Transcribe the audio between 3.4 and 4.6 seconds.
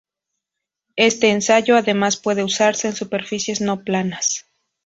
no planas.